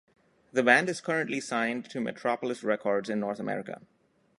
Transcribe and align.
The 0.51 0.63
band 0.63 0.89
is 0.89 0.99
currently 0.99 1.39
signed 1.39 1.85
to 1.91 2.01
Metropolis 2.01 2.63
Records 2.63 3.07
in 3.07 3.19
North 3.19 3.39
America. 3.39 3.81